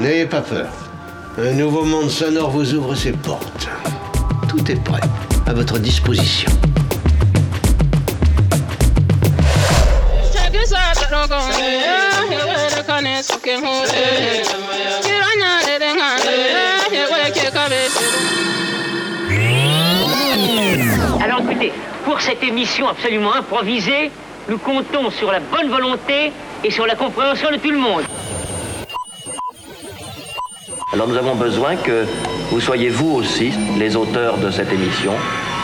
[0.00, 0.68] N'ayez pas peur.
[1.36, 3.68] Un nouveau monde sonore vous ouvre ses portes.
[4.48, 5.02] Tout est prêt,
[5.46, 6.50] à votre disposition.
[21.22, 21.72] Alors écoutez,
[22.06, 24.10] pour cette émission absolument improvisée,
[24.48, 26.32] nous comptons sur la bonne volonté
[26.64, 28.04] et sur la compréhension de tout le monde.
[31.08, 32.04] Nous avons besoin que
[32.50, 35.12] vous soyez vous aussi les auteurs de cette émission,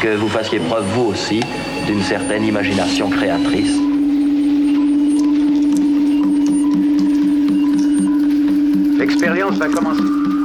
[0.03, 1.41] que vous fassiez preuve vous aussi
[1.87, 3.77] d'une certaine imagination créatrice.
[8.99, 10.36] L'expérience va commencer.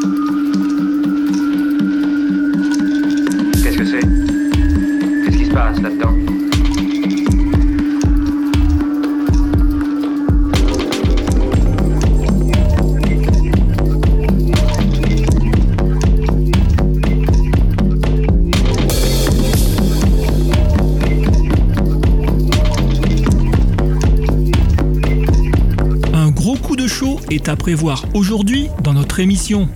[27.56, 29.70] Prévoir aujourd'hui dans notre émission.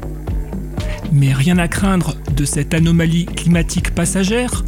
[1.12, 4.64] Mais rien à craindre de cette anomalie climatique passagère,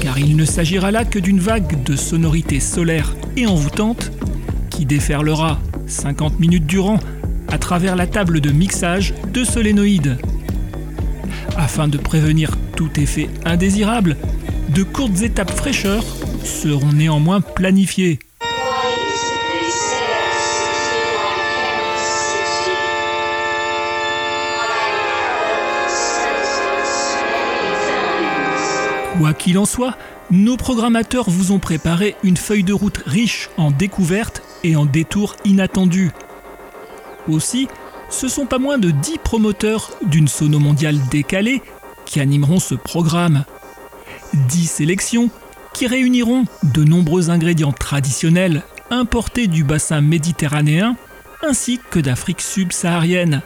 [0.00, 4.12] car il ne s'agira là que d'une vague de sonorités solaires et envoûtantes
[4.70, 6.98] qui déferlera 50 minutes durant
[7.48, 10.18] à travers la table de mixage de solénoïdes.
[11.56, 14.16] Afin de prévenir tout effet indésirable,
[14.68, 16.04] de courtes étapes fraîcheur
[16.44, 18.18] seront néanmoins planifiées.
[29.18, 29.96] Quoi qu'il en soit,
[30.30, 35.36] nos programmateurs vous ont préparé une feuille de route riche en découvertes et en détours
[35.46, 36.10] inattendus.
[37.26, 37.66] Aussi,
[38.10, 41.62] ce sont pas moins de 10 promoteurs d'une sono mondiale décalée
[42.04, 43.44] qui animeront ce programme.
[44.34, 45.30] 10 sélections
[45.72, 50.94] qui réuniront de nombreux ingrédients traditionnels importés du bassin méditerranéen
[51.42, 53.40] ainsi que d'Afrique subsaharienne.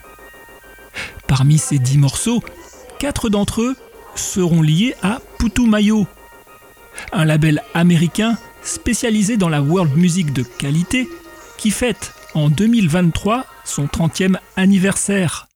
[1.28, 2.42] Parmi ces 10 morceaux,
[2.98, 3.76] 4 d'entre eux
[4.14, 6.06] seront liés à Putumayo,
[7.12, 11.08] un label américain spécialisé dans la world music de qualité
[11.56, 15.48] qui fête en 2023 son 30e anniversaire.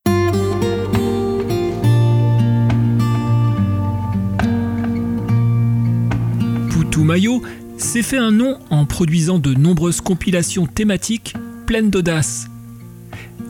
[6.70, 7.42] Putumayo
[7.76, 11.34] s'est fait un nom en produisant de nombreuses compilations thématiques
[11.66, 12.48] pleines d'audace.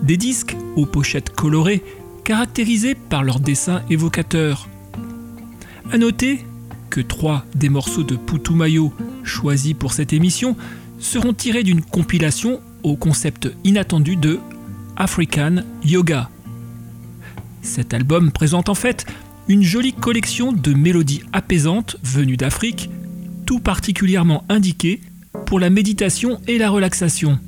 [0.03, 1.83] Des disques aux pochettes colorées
[2.25, 4.69] caractérisés par leurs dessins évocateurs.
[5.93, 6.45] A noter
[6.91, 10.57] que trois des morceaux de Putumayo choisis pour cette émission
[10.99, 14.39] seront tirés d'une compilation au concept inattendu de
[14.97, 16.31] African Yoga.
[17.63, 19.07] Cet album présente en fait
[19.49, 22.91] une jolie collection de mélodies apaisantes venues d'Afrique,
[23.47, 25.01] tout particulièrement indiquées
[25.47, 27.39] pour la méditation et la relaxation.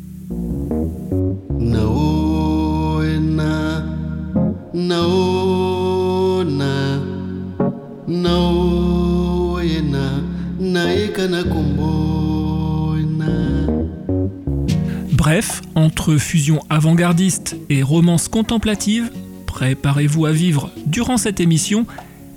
[15.12, 19.10] Bref, entre fusion avant-gardiste et romance contemplative,
[19.46, 21.86] préparez-vous à vivre durant cette émission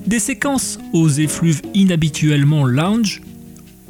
[0.07, 3.21] des séquences aux effluves inhabituellement lounge,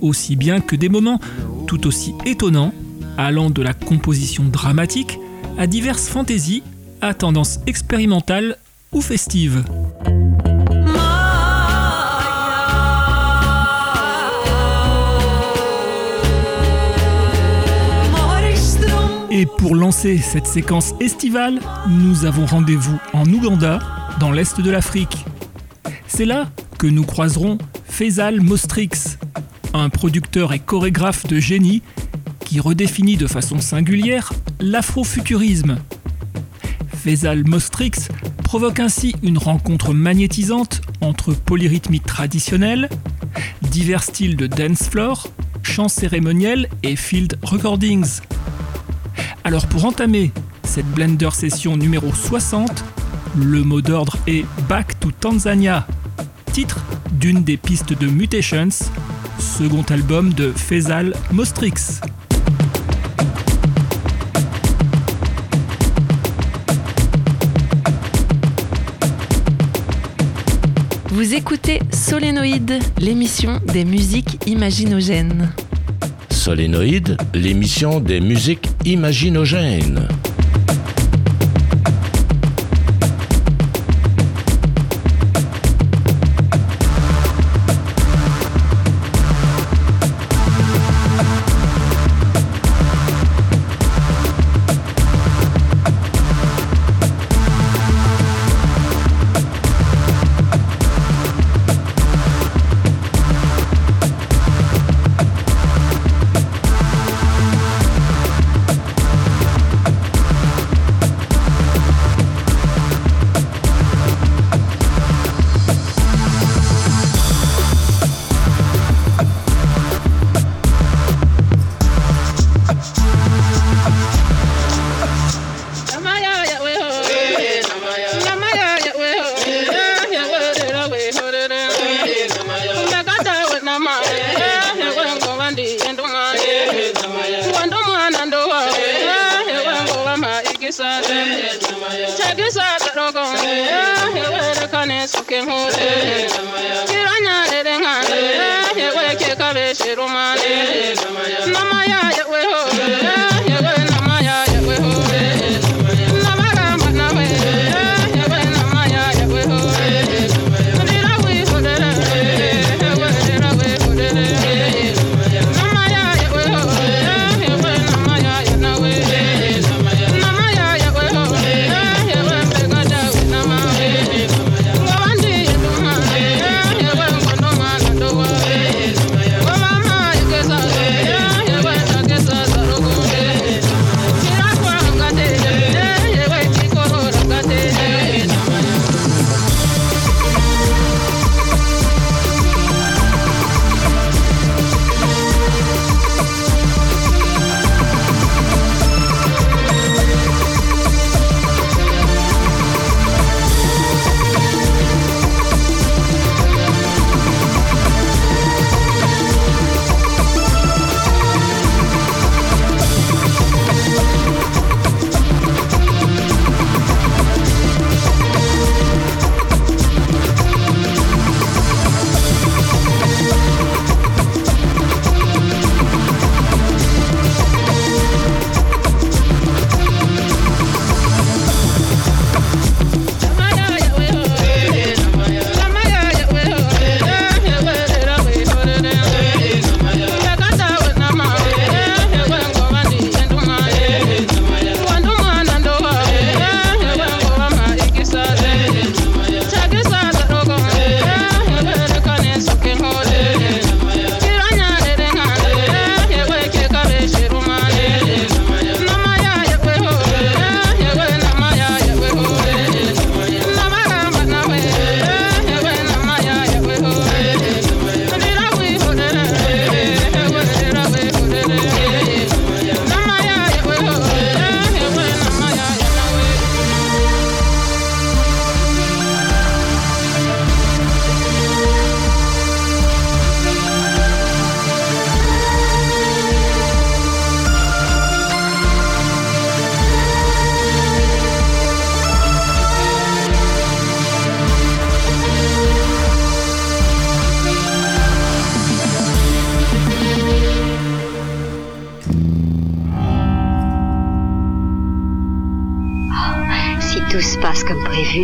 [0.01, 1.19] aussi bien que des moments
[1.65, 2.73] tout aussi étonnants,
[3.17, 5.19] allant de la composition dramatique
[5.57, 6.63] à diverses fantaisies
[7.01, 8.57] à tendance expérimentale
[8.91, 9.63] ou festive.
[19.39, 23.79] Et pour lancer cette séquence estivale, nous avons rendez-vous en Ouganda,
[24.19, 25.23] dans l'est de l'Afrique.
[26.07, 29.17] C'est là que nous croiserons Faisal Mostrix,
[29.73, 31.81] un producteur et chorégraphe de génie
[32.43, 35.77] qui redéfinit de façon singulière l'afrofuturisme.
[36.97, 38.09] Faisal Mostrix
[38.43, 42.89] provoque ainsi une rencontre magnétisante entre polyrythmie traditionnelle,
[43.61, 45.29] divers styles de dance floor,
[45.63, 48.19] chants cérémoniels et field recordings.
[49.43, 50.31] Alors pour entamer
[50.63, 52.83] cette Blender session numéro 60,
[53.37, 55.87] le mot d'ordre est Back to Tanzania,
[56.51, 56.79] titre
[57.13, 58.69] d'une des pistes de Mutations,
[59.39, 62.01] second album de Faisal Mostrix.
[71.09, 75.51] Vous écoutez Solénoïde, l'émission des musiques imaginogènes.
[76.29, 80.07] Solénoïde, l'émission des musiques imaginogènes.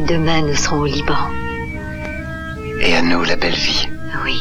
[0.08, 1.18] Demain nous serons au Liban.
[2.82, 3.88] Et à nous la belle vie.
[4.24, 4.40] Oui.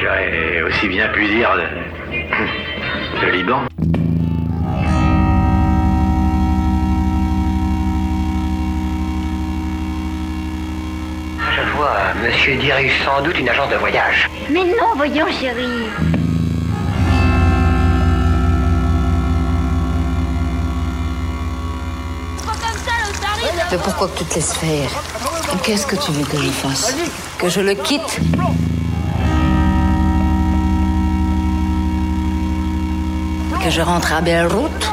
[0.00, 3.62] J'aurais aussi bien pu dire le, le Liban.
[11.54, 14.28] Je vois, monsieur dirige sans doute une agence de voyage.
[14.50, 15.88] Mais non, voyons, chérie.
[23.70, 24.90] Mais pourquoi que tu te laisses faire
[25.62, 26.94] Qu'est-ce que tu veux que je fasse
[27.38, 28.18] Que je le quitte
[33.64, 34.90] Que je rentre à Beyrouth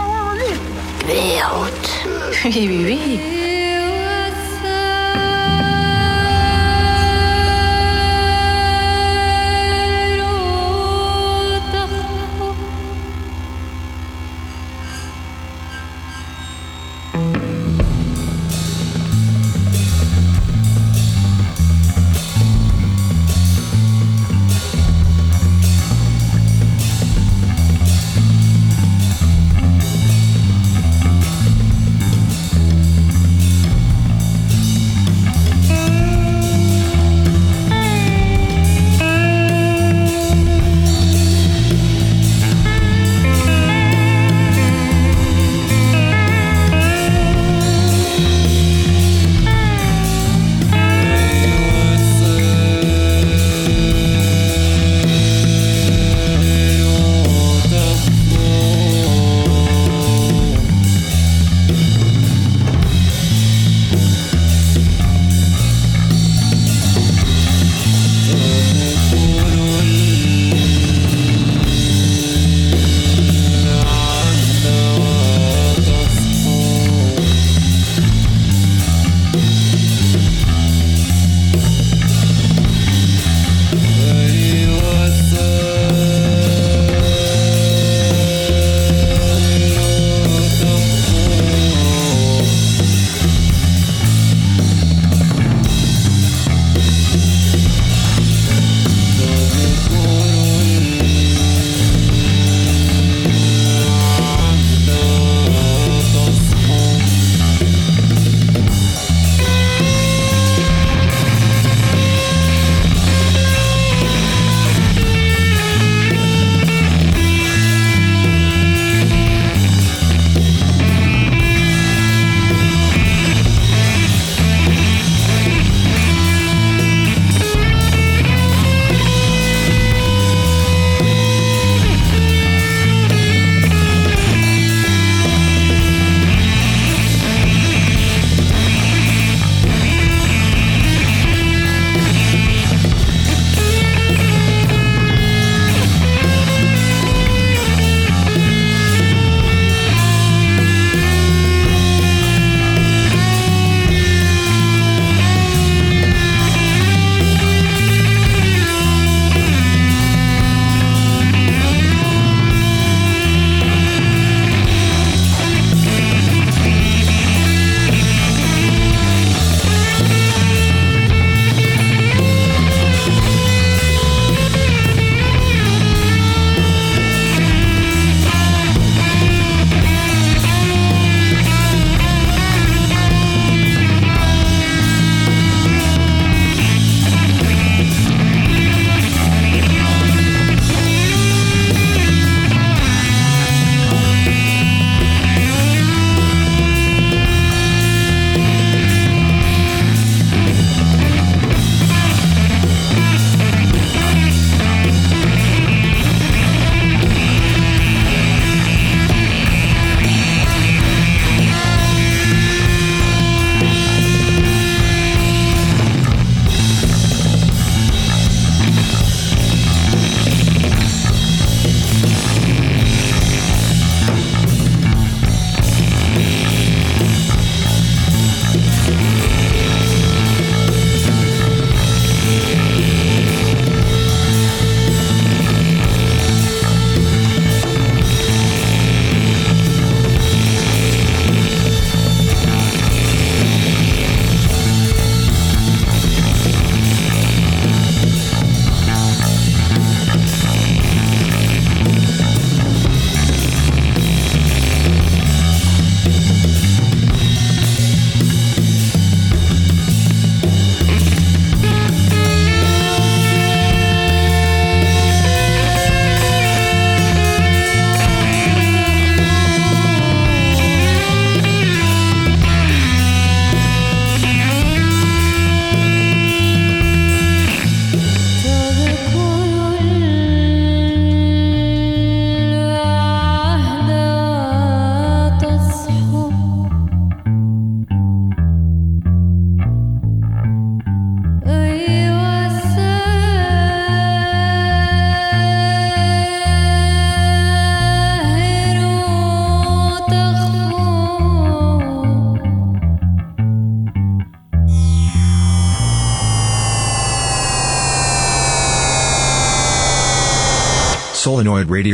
[1.08, 2.06] Beyrouth
[2.46, 3.49] Oui, oui, oui.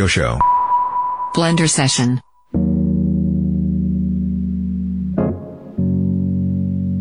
[0.06, 0.40] Radio Show.
[1.34, 2.22] Blender Session.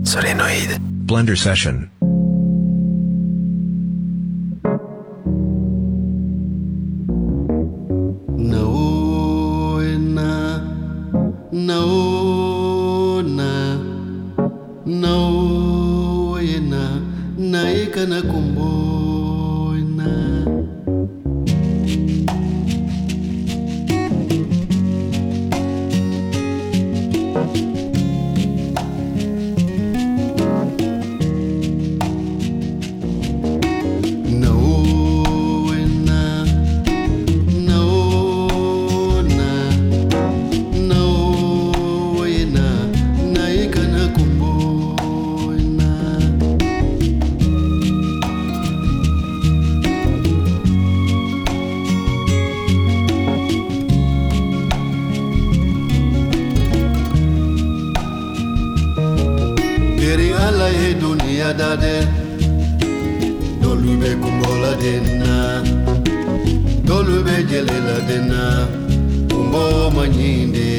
[0.05, 0.79] Serenoid.
[1.05, 1.91] Blender Session.
[68.15, 68.69] tena
[69.33, 70.71] ngoma nyinde.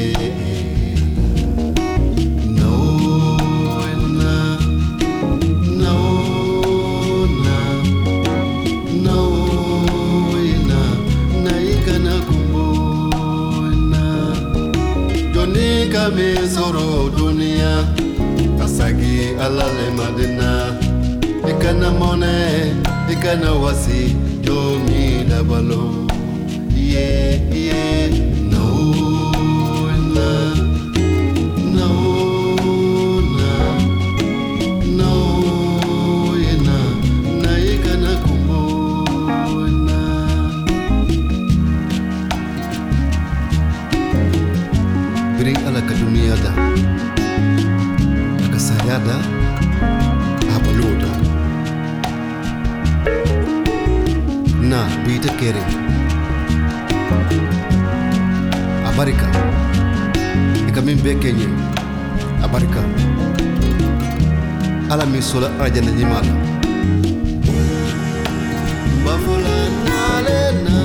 [16.16, 17.84] Mi soro dunia
[18.58, 20.72] kasagi alale madina
[21.50, 22.72] ikana mone
[23.12, 24.14] ikana wasi
[24.44, 26.05] domi labalo
[55.38, 55.62] quiere.
[58.88, 59.26] Amẹ́ríkà
[60.68, 61.46] ìka min bɛ kɛ ɲɛ
[62.44, 62.82] Amẹ́ríkà
[64.92, 66.34] ala min sɔla an jɛnɛ ɲɛmaa la.
[69.04, 69.56] Bafula
[69.88, 70.76] nale na.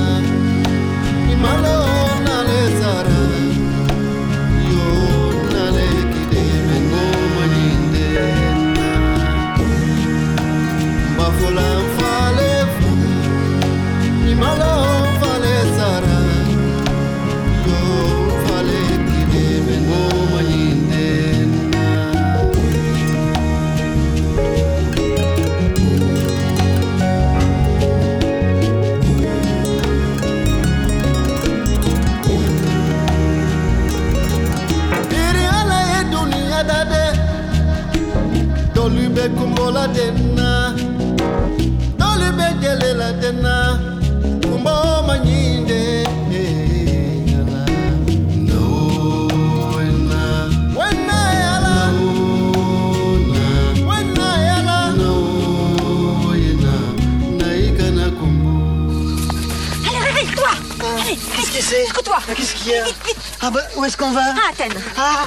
[63.92, 64.82] est-ce qu'on va À Athènes.
[64.98, 65.26] Ah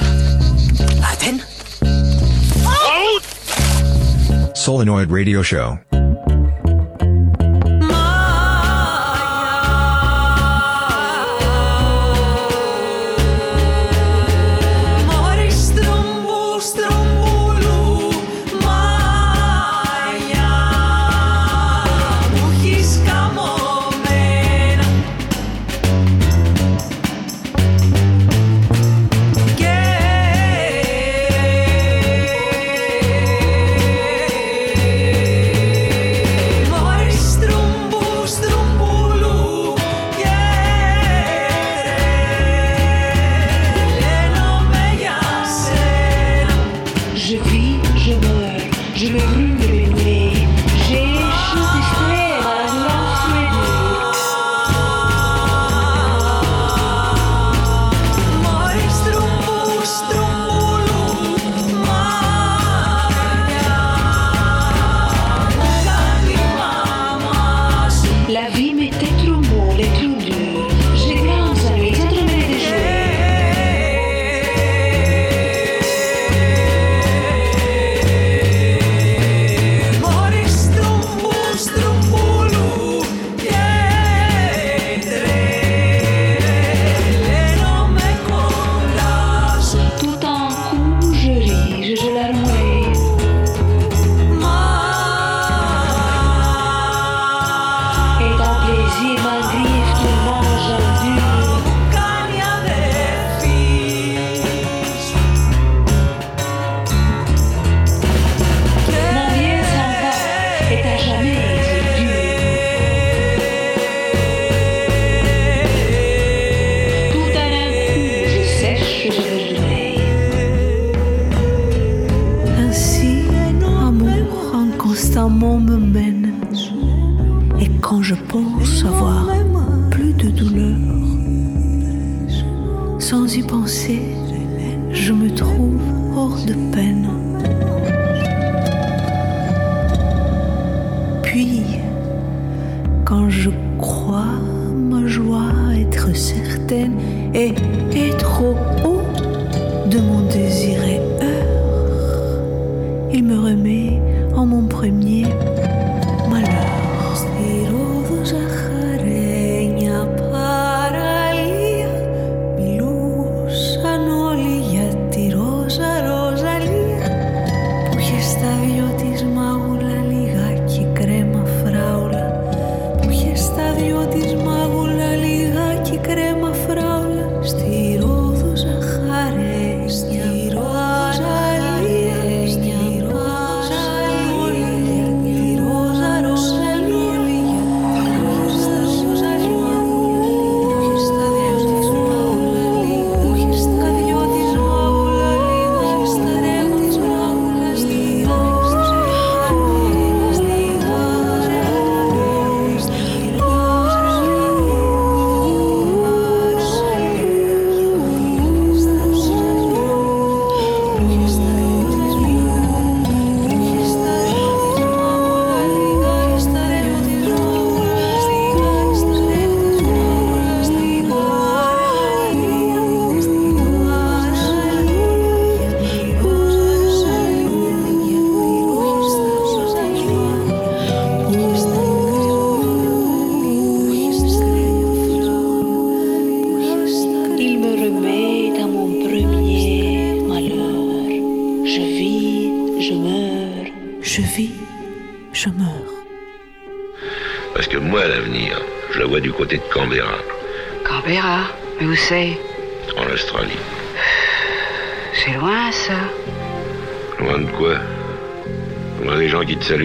[1.12, 1.40] Athènes
[4.54, 5.76] Solenoid Radio Show.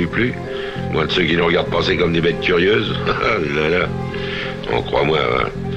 [0.08, 0.34] plus.
[0.92, 2.96] Moins de ceux qui nous regardent penser comme des bêtes curieuses.
[3.08, 3.86] Ah là, là.
[4.72, 5.20] On croit moi.
[5.20, 5.69] Hein.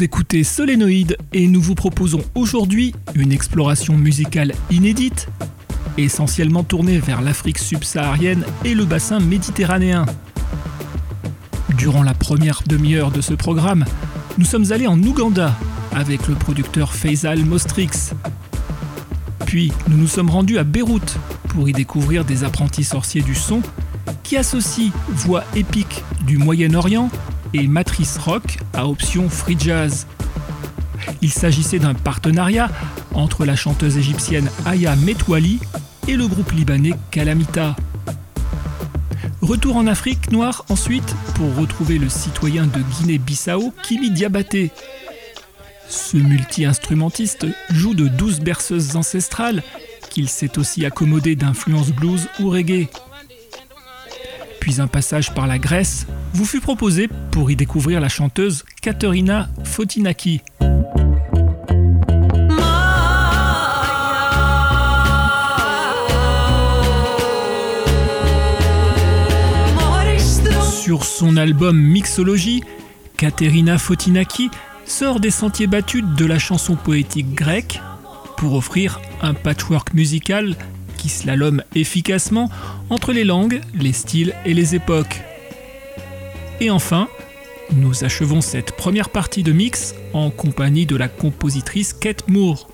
[0.00, 5.28] Vous écoutez Solénoïde et nous vous proposons aujourd'hui une exploration musicale inédite,
[5.98, 10.06] essentiellement tournée vers l'Afrique subsaharienne et le bassin méditerranéen.
[11.76, 13.84] Durant la première demi-heure de ce programme,
[14.38, 15.54] nous sommes allés en Ouganda
[15.92, 18.14] avec le producteur Faisal Mostrix.
[19.44, 23.60] Puis nous nous sommes rendus à Beyrouth pour y découvrir des apprentis sorciers du son
[24.22, 27.10] qui associent voix épique du Moyen-Orient
[27.54, 30.06] et matrice rock à option free jazz.
[31.22, 32.68] Il s'agissait d'un partenariat
[33.14, 35.60] entre la chanteuse égyptienne Aya Metwali
[36.08, 37.76] et le groupe libanais Calamita.
[39.42, 44.70] Retour en Afrique noire ensuite pour retrouver le citoyen de Guinée-Bissau Kimi Diabaté.
[45.88, 49.62] Ce multi-instrumentiste joue de douze berceuses ancestrales
[50.10, 52.88] qu'il s'est aussi accommodé d'influences blues ou reggae.
[54.60, 59.48] Puis un passage par la Grèce vous fut proposé pour y découvrir la chanteuse Katerina
[59.64, 60.42] Fotinaki.
[70.82, 72.62] Sur son album Mixologie,
[73.16, 74.50] Katerina Fotinaki
[74.86, 77.80] sort des sentiers battus de la chanson poétique grecque
[78.36, 80.56] pour offrir un patchwork musical
[81.00, 82.50] qui slalome efficacement
[82.90, 85.22] entre les langues, les styles et les époques.
[86.60, 87.08] Et enfin,
[87.72, 92.68] nous achevons cette première partie de mix en compagnie de la compositrice Kate Moore.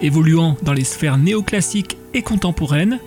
[0.00, 3.00] Évoluant dans les sphères néoclassiques et contemporaines,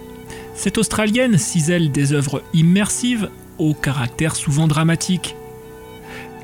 [0.54, 5.36] cette Australienne cisèle des œuvres immersives au caractère souvent dramatique.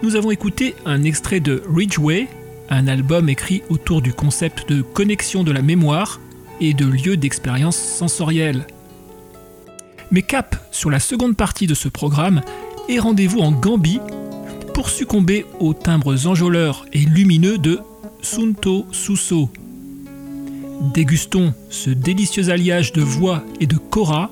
[0.02, 2.28] Nous avons écouté un extrait de Ridgeway,
[2.70, 6.20] un album écrit autour du concept de connexion de la mémoire
[6.62, 8.66] et de lieu d'expérience sensorielle.
[10.12, 12.42] Mais cap sur la seconde partie de ce programme
[12.90, 14.00] et rendez-vous en Gambie
[14.74, 17.80] pour succomber aux timbres enjôleurs et lumineux de
[18.22, 19.50] Sunto Suso.
[20.94, 24.30] Dégustons ce délicieux alliage de voix et de kora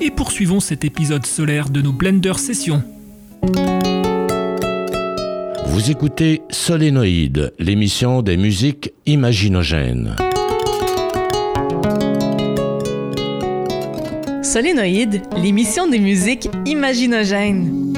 [0.00, 2.82] et poursuivons cet épisode solaire de nos Blender Sessions.
[5.66, 10.16] Vous écoutez Solénoïde, l'émission des musiques imaginogènes.
[14.52, 17.94] Solénoïde, l'émission des musiques imaginogènes.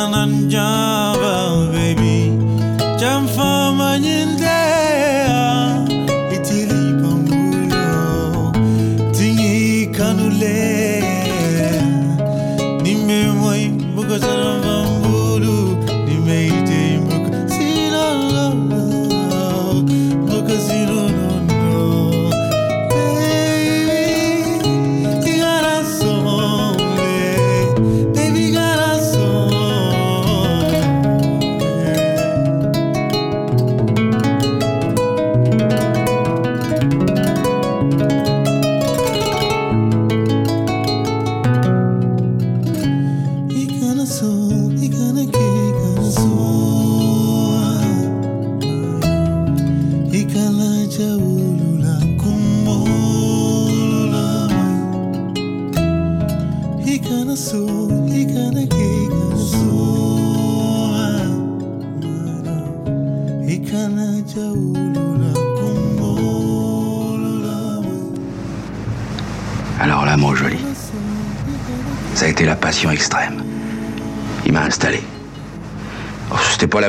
[0.00, 0.79] Jananjan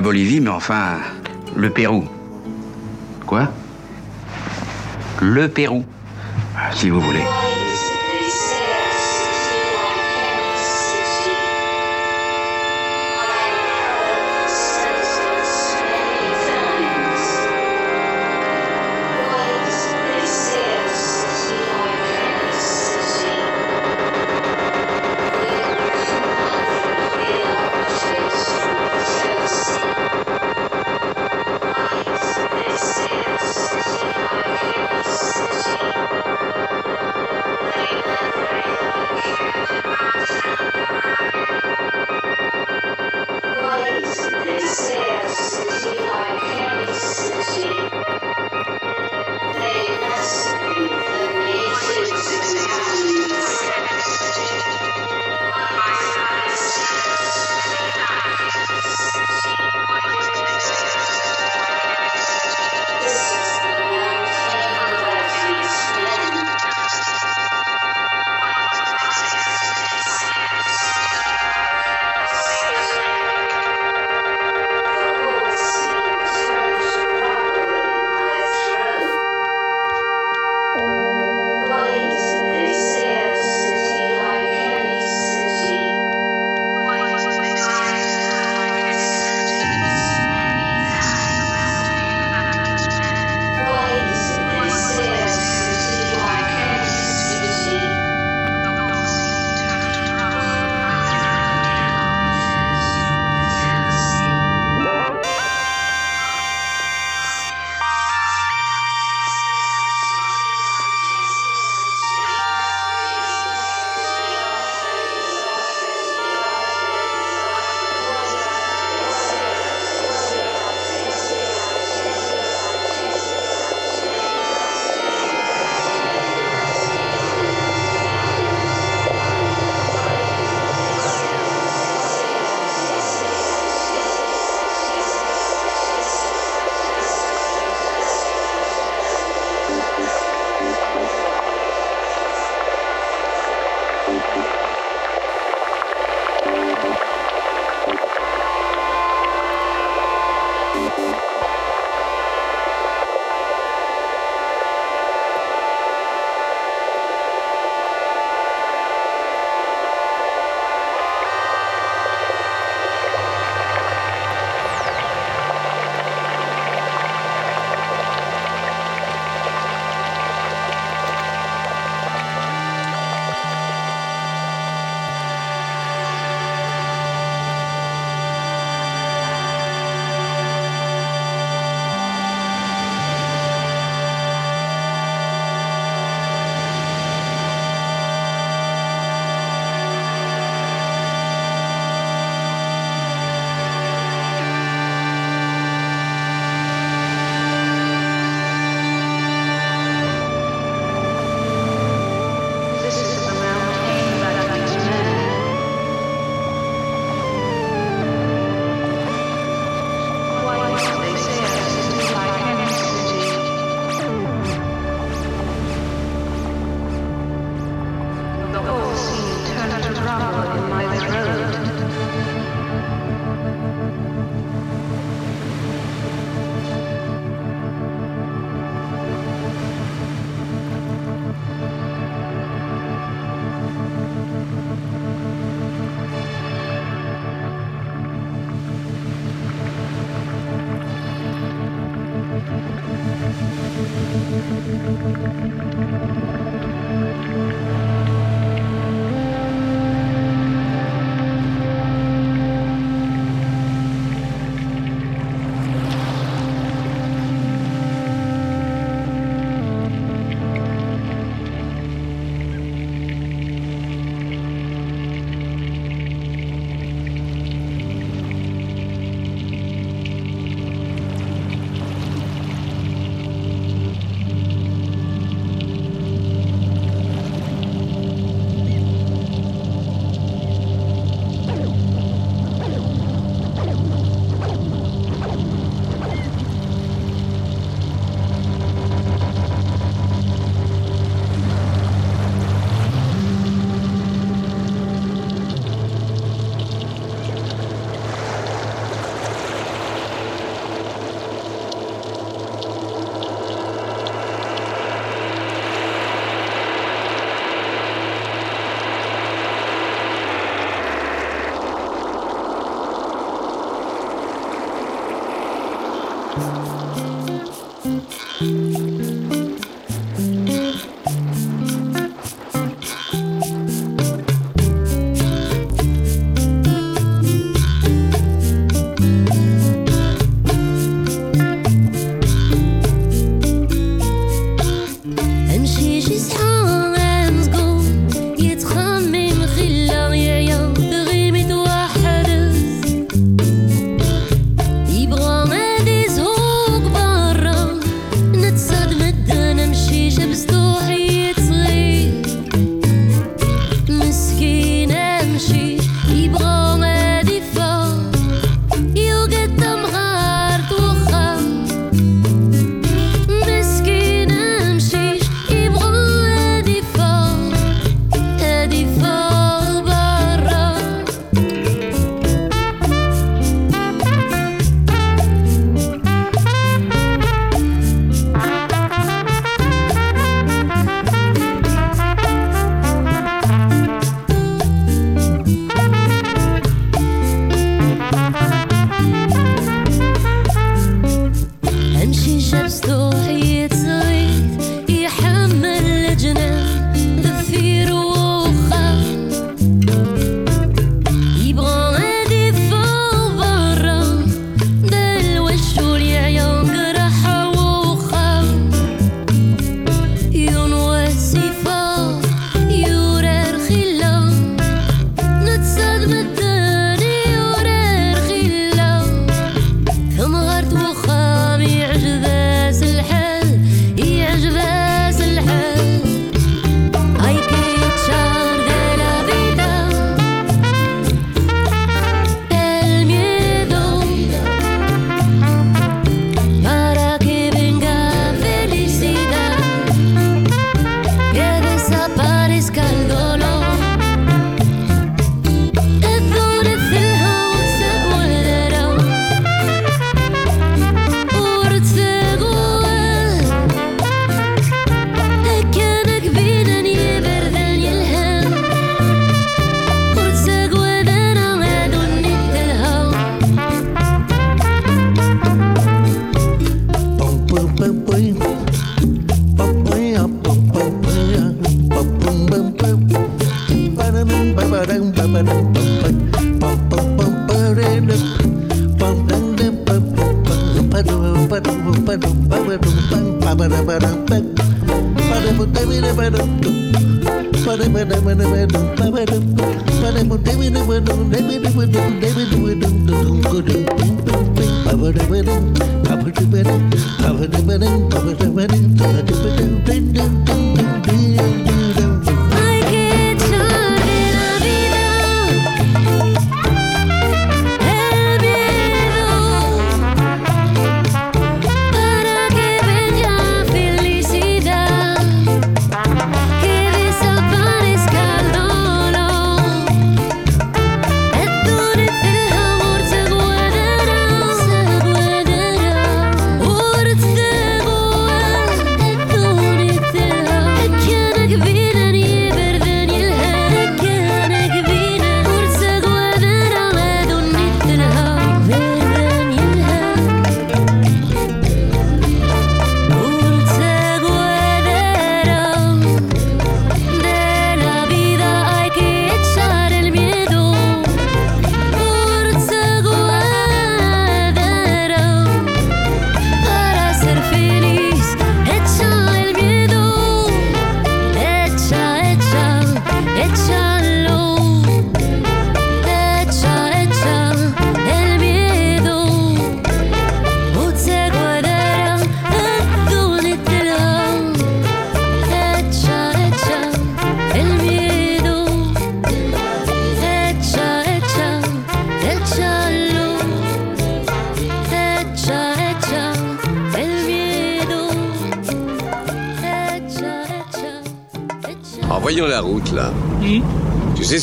[0.02, 0.97] Bolivie, mais enfin,
[1.56, 2.06] le Pérou.
[3.28, 3.49] Quoi?
[5.22, 5.86] Le Pérou,
[6.74, 7.40] si vous voulez.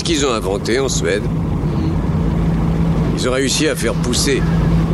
[0.08, 1.22] Qu'ils ont inventé en Suède
[3.14, 4.42] Ils ont réussi à faire pousser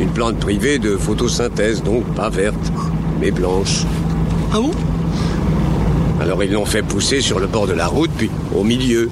[0.00, 2.72] une plante privée de photosynthèse, donc pas verte,
[3.20, 3.84] mais blanche.
[4.52, 4.72] Ah bon?
[6.20, 9.08] Alors ils l'ont fait pousser sur le bord de la route, puis au milieu.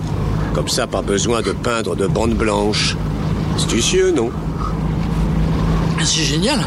[0.55, 2.97] Comme ça, pas besoin de peindre de bandes blanches.
[3.55, 4.31] Astucieux, non?
[6.01, 6.59] Ah, C'est génial.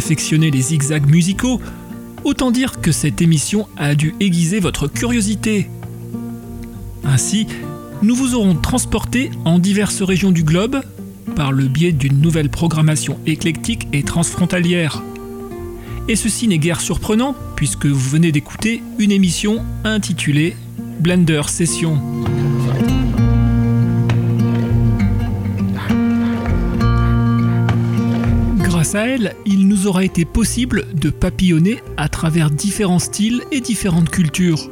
[0.00, 1.60] Vous affectionnez les zigzags musicaux,
[2.24, 5.68] autant dire que cette émission a dû aiguiser votre curiosité.
[7.04, 7.46] Ainsi,
[8.02, 10.80] nous vous aurons transporté en diverses régions du globe
[11.36, 15.02] par le biais d'une nouvelle programmation éclectique et transfrontalière.
[16.08, 20.56] Et ceci n'est guère surprenant puisque vous venez d'écouter une émission intitulée
[20.98, 22.00] Blender Session.
[28.94, 34.70] Elle, il nous aura été possible de papillonner à travers différents styles et différentes cultures.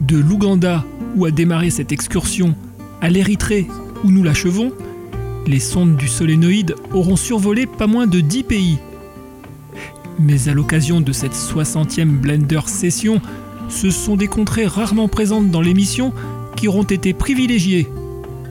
[0.00, 0.84] De l'Ouganda,
[1.14, 2.54] où a démarré cette excursion,
[3.00, 3.68] à l'Érythrée,
[4.04, 4.72] où nous l'achevons,
[5.46, 8.78] les sondes du solénoïde auront survolé pas moins de 10 pays.
[10.18, 13.20] Mais à l'occasion de cette 60e Blender session,
[13.68, 16.12] ce sont des contrées rarement présentes dans l'émission
[16.56, 17.88] qui auront été privilégiées,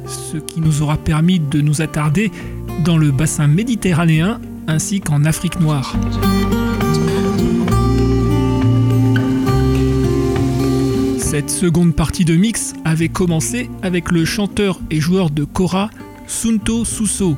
[0.05, 2.31] ce qui nous aura permis de nous attarder
[2.83, 5.95] dans le bassin méditerranéen ainsi qu'en Afrique noire.
[11.17, 15.89] Cette seconde partie de mix avait commencé avec le chanteur et joueur de kora
[16.27, 17.37] Sunto Suso.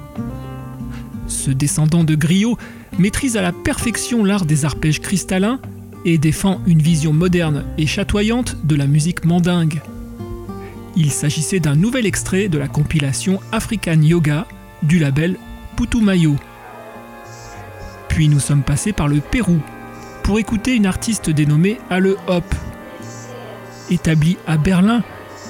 [1.27, 2.57] Ce descendant de griot
[2.99, 5.59] maîtrise à la perfection l'art des arpèges cristallins
[6.05, 9.81] et défend une vision moderne et chatoyante de la musique mandingue.
[10.95, 14.47] Il s'agissait d'un nouvel extrait de la compilation African Yoga
[14.83, 15.37] du label
[15.75, 16.35] Putumayo.
[18.07, 19.59] Puis nous sommes passés par le Pérou
[20.23, 22.55] pour écouter une artiste dénommée Ale Hop.
[23.89, 25.03] Établie à Berlin,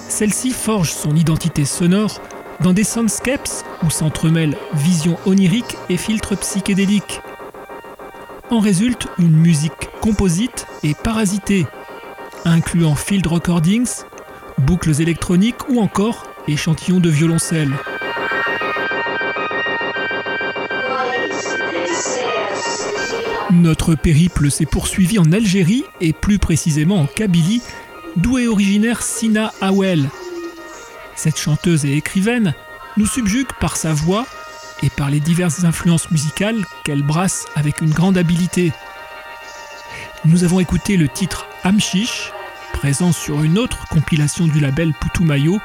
[0.08, 2.22] celle-ci forge son identité sonore
[2.62, 3.50] dans des soundscapes
[3.84, 7.22] où s'entremêlent vision onirique et filtres psychédéliques.
[8.50, 11.66] En résulte une musique composite et parasitée,
[12.46, 14.04] incluant field recordings,
[14.58, 17.74] boucles électroniques ou encore échantillons de violoncelle.
[23.58, 27.64] Notre périple s'est poursuivi en Algérie et plus précisément en Kabylie,
[28.16, 30.12] d'où est originaire Sina Awel.
[31.16, 32.54] Cette chanteuse et écrivaine
[32.98, 34.28] nous subjugue par sa voix
[34.84, 38.72] et par les diverses influences musicales qu'elle brasse avec une grande habileté.
[40.26, 42.32] Nous avons écouté le titre Amshish,
[42.74, 45.60] présent sur une autre compilation du label Putumayo,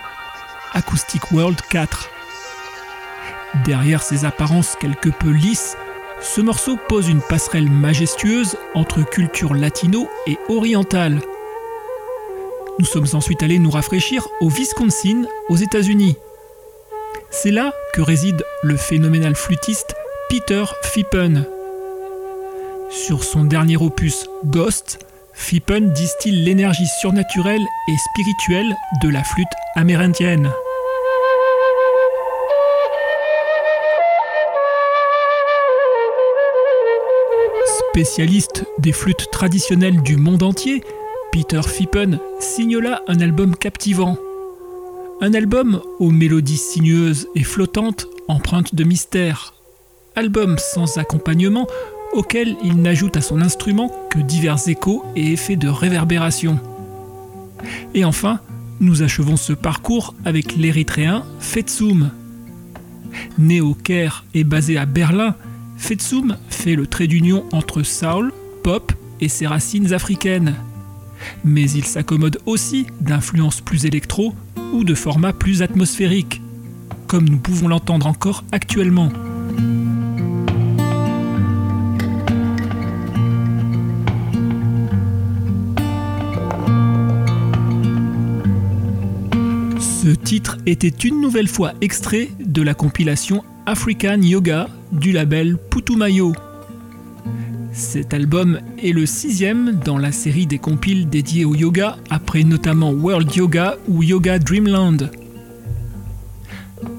[0.72, 2.08] Acoustic World 4.
[3.66, 5.76] Derrière ses apparences quelque peu lisses,
[6.22, 11.20] ce morceau pose une passerelle majestueuse entre culture latino et orientale.
[12.78, 16.16] Nous sommes ensuite allés nous rafraîchir au Wisconsin, aux États-Unis.
[17.30, 19.94] C'est là que réside le phénoménal flûtiste
[20.30, 21.44] Peter Fippen.
[22.90, 25.00] Sur son dernier opus Ghost,
[25.34, 30.52] Fippen distille l'énergie surnaturelle et spirituelle de la flûte amérindienne.
[37.94, 40.82] Spécialiste des flûtes traditionnelles du monde entier,
[41.30, 44.16] Peter Fippen signe là un album captivant.
[45.20, 49.52] Un album aux mélodies sinueuses et flottantes, empreintes de mystère.
[50.16, 51.66] Album sans accompagnement
[52.14, 56.58] auquel il n'ajoute à son instrument que divers échos et effets de réverbération.
[57.92, 58.40] Et enfin,
[58.80, 62.10] nous achevons ce parcours avec l'érythréen Fetsum.
[63.36, 65.36] Né au Caire et basé à Berlin,
[65.82, 70.54] Fetsum fait le trait d'union entre soul, pop et ses racines africaines.
[71.44, 74.32] Mais il s'accommode aussi d'influences plus électro
[74.72, 76.40] ou de formats plus atmosphériques,
[77.08, 79.10] comme nous pouvons l'entendre encore actuellement.
[89.80, 96.32] Ce titre était une nouvelle fois extrait de la compilation African Yoga du label Putumayo.
[97.72, 102.90] Cet album est le sixième dans la série des compiles dédiés au yoga, après notamment
[102.90, 105.10] World Yoga ou Yoga Dreamland.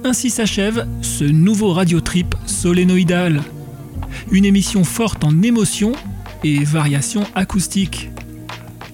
[0.04, 3.42] Ainsi s'achève ce nouveau radio trip solénoïdal,
[4.32, 5.94] une émission forte en émotions
[6.44, 8.10] et variations acoustiques.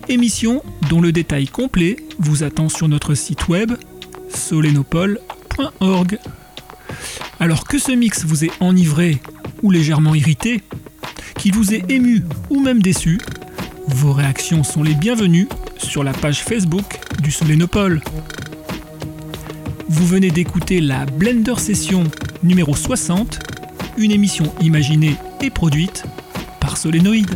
[0.09, 3.71] Émission dont le détail complet vous attend sur notre site web
[4.29, 6.19] solénopole.org.
[7.39, 9.19] Alors que ce mix vous ait enivré
[9.63, 10.61] ou légèrement irrité,
[11.37, 13.17] qu'il vous ait ému ou même déçu,
[13.87, 18.01] vos réactions sont les bienvenues sur la page Facebook du Solénopole.
[19.87, 22.03] Vous venez d'écouter la Blender Session
[22.43, 23.39] numéro 60,
[23.97, 26.03] une émission imaginée et produite
[26.59, 27.33] par Solénoïde.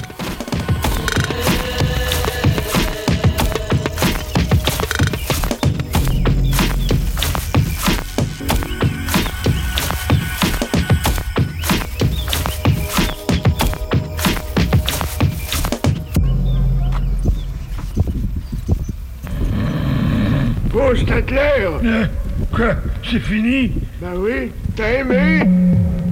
[21.28, 21.72] C'est clair.
[22.54, 22.76] Quoi
[23.10, 23.72] C'est fini?
[24.02, 25.42] Ben oui, t'as aimé?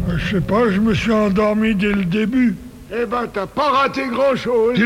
[0.09, 2.55] Euh, Je sais pas, je me suis endormi dès le début.
[2.93, 4.77] Eh ben, t'as pas raté grand-chose.
[4.79, 4.83] Vous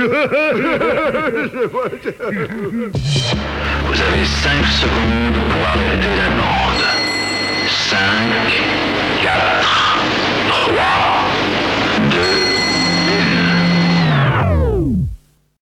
[4.01, 6.83] avez 5 secondes pour arrêter la bande.
[7.67, 7.97] 5,
[9.23, 9.84] 4,